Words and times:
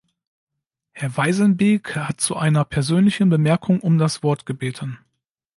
Herr 0.93 1.15
Wijsenbeek 1.15 1.95
hat 1.95 2.19
zu 2.21 2.35
einer 2.35 2.65
persönlichen 2.65 3.29
Bemerkung 3.29 3.79
um 3.81 3.99
das 3.99 4.23
Wort 4.23 4.47
gebeten. 4.47 4.97